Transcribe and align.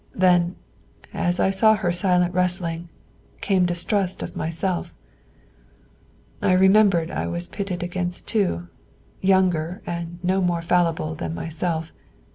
Then, 0.15 0.55
as 1.13 1.39
I 1.39 1.51
saw 1.51 1.75
her 1.75 1.91
silent 1.91 2.33
wrestling, 2.33 2.89
came 3.39 3.67
distrust 3.67 4.23
of 4.23 4.35
myself; 4.35 4.95
I 6.41 6.53
remembered 6.53 7.11
I 7.11 7.27
was 7.27 7.47
pitted 7.47 7.83
against 7.83 8.27
two, 8.27 8.67
younger 9.21 9.83
and 9.85 10.17
no 10.23 10.41
more 10.41 10.63
fallible 10.63 11.13
than 11.13 11.35
myself. 11.35 11.93